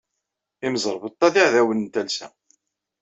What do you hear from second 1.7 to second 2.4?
n talsa.